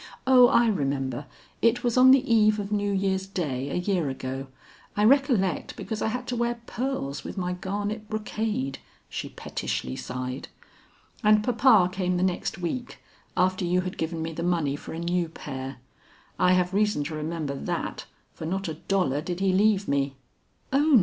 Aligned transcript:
O 0.25 0.47
I 0.47 0.65
remember, 0.65 1.27
it 1.61 1.83
was 1.83 1.95
on 1.95 2.09
the 2.09 2.27
eve 2.33 2.57
of 2.59 2.71
New 2.71 2.91
Year's 2.91 3.27
day 3.27 3.69
a 3.69 3.75
year 3.75 4.09
ago; 4.09 4.47
I 4.97 5.03
recollect 5.03 5.75
because 5.75 6.01
I 6.01 6.07
had 6.07 6.25
to 6.29 6.35
wear 6.35 6.59
pearls 6.65 7.23
with 7.23 7.37
my 7.37 7.53
garnet 7.53 8.09
brocade," 8.09 8.79
she 9.09 9.29
pettishly 9.29 9.95
sighed. 9.95 10.47
"And 11.23 11.43
papa 11.43 11.87
came 11.93 12.17
the 12.17 12.23
next 12.23 12.57
week, 12.57 12.97
after 13.37 13.63
you 13.63 13.81
had 13.81 13.99
given 13.99 14.23
me 14.23 14.33
the 14.33 14.41
money 14.41 14.75
for 14.75 14.93
a 14.93 14.97
new 14.97 15.29
pair. 15.29 15.77
I 16.39 16.53
have 16.53 16.73
reason 16.73 17.03
to 17.03 17.13
remember 17.13 17.53
that, 17.53 18.05
for 18.33 18.47
not 18.47 18.67
a 18.67 18.73
dollar 18.89 19.21
did 19.21 19.39
he 19.39 19.53
leave 19.53 19.87
me." 19.87 20.15
"Ona!" 20.73 20.99